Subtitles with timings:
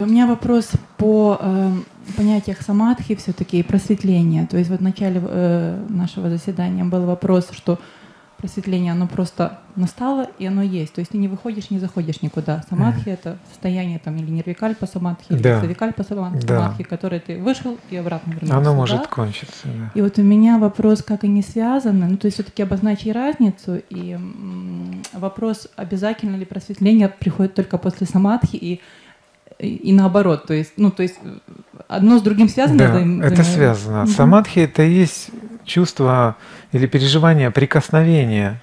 [0.00, 1.72] У меня вопрос по э,
[2.16, 4.46] понятиях самадхи все-таки и просветления.
[4.46, 7.78] То есть вот в начале э, нашего заседания был вопрос, что
[8.38, 10.94] просветление, оно просто настало, и оно есть.
[10.94, 12.64] То есть ты не выходишь, не заходишь никуда.
[12.70, 15.36] Самадхи mm.— это состояние там или нервикальпа самадхи, да.
[15.36, 16.74] или савикальпа самадхи, да.
[16.88, 18.56] которое ты вышел и обратно вернулся.
[18.56, 19.90] Оно может кончиться, да.
[19.94, 22.06] И вот у меня вопрос, как они связаны.
[22.06, 28.06] Ну, то есть все-таки обозначить разницу, и м- вопрос, обязательно ли просветление приходит только после
[28.06, 28.80] самадхи, и
[29.60, 31.18] и наоборот, то есть, ну, то есть
[31.88, 32.78] одно с другим связано?
[32.78, 34.02] Да, это, это связано.
[34.04, 34.10] Угу.
[34.10, 35.30] Самадхи это и есть
[35.64, 36.36] чувство
[36.72, 38.60] или переживание прикосновения,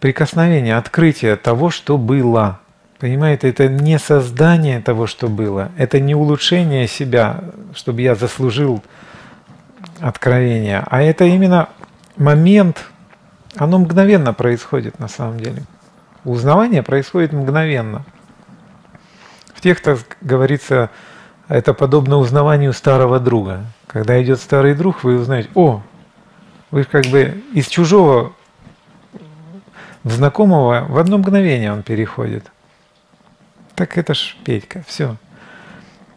[0.00, 2.60] прикосновения, открытия того, что было.
[2.98, 8.82] Понимаете, это не создание того, что было, это не улучшение себя, чтобы я заслужил
[10.00, 11.68] откровение, а это именно
[12.16, 12.86] момент,
[13.54, 15.62] оно мгновенно происходит на самом деле.
[16.24, 18.04] Узнавание происходит мгновенно.
[19.56, 20.90] В текстах говорится,
[21.48, 23.64] это подобно узнаванию старого друга.
[23.86, 25.82] Когда идет старый друг, вы узнаете, о,
[26.70, 28.34] вы как бы из чужого
[30.04, 32.52] в знакомого в одно мгновение он переходит.
[33.74, 35.16] Так это ж Петька, все.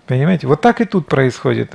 [0.06, 0.46] Понимаете?
[0.46, 1.72] Вот так и тут происходит.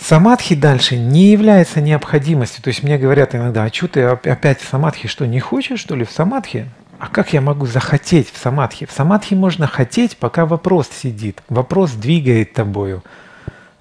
[0.00, 2.62] Самадхи дальше не является необходимостью.
[2.62, 5.94] То есть мне говорят иногда, а что ты опять в самадхи, что не хочешь, что
[5.94, 6.70] ли, в самадхи?
[6.98, 8.86] А как я могу захотеть в самадхи?
[8.86, 11.42] В самадхи можно хотеть, пока вопрос сидит.
[11.48, 13.02] Вопрос двигает тобою.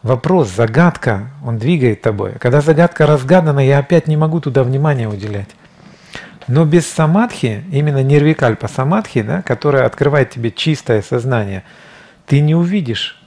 [0.01, 2.33] Вопрос, загадка, он двигает тобой.
[2.33, 5.49] Когда загадка разгадана, я опять не могу туда внимания уделять.
[6.47, 11.63] Но без самадхи, именно нервикальпа самадхи, да, которая открывает тебе чистое сознание,
[12.25, 13.17] ты не увидишь.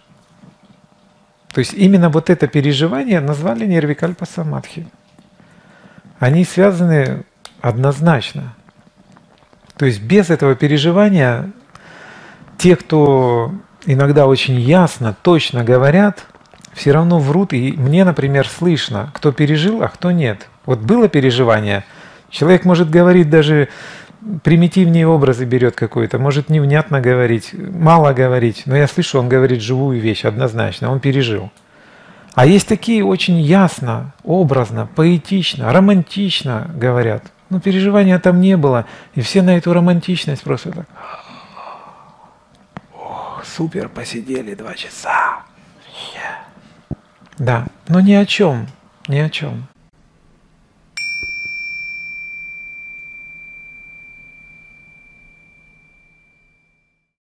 [1.49, 4.87] То есть именно вот это переживание назвали нервикальпа самадхи.
[6.19, 7.25] Они связаны
[7.63, 8.55] однозначно.
[9.77, 11.51] То есть без этого переживания
[12.59, 13.53] те, кто
[13.85, 16.27] иногда очень ясно, точно говорят,
[16.73, 17.53] все равно врут.
[17.53, 20.49] И мне, например, слышно, кто пережил, а кто нет.
[20.65, 21.85] Вот было переживание,
[22.31, 23.69] человек может говорить даже
[24.43, 30.01] примитивнее образы берет какой-то, может невнятно говорить, мало говорить, но я слышу, он говорит живую
[30.01, 31.51] вещь однозначно, он пережил.
[32.35, 37.23] А есть такие очень ясно, образно, поэтично, романтично говорят.
[37.51, 38.87] Но переживания там не было.
[39.15, 40.87] И все на эту романтичность просто так.
[42.93, 45.43] Ох, супер, посидели два часа.
[46.15, 46.37] Yeah.
[47.39, 48.67] Да, но ни о чем,
[49.09, 49.69] ни о чем.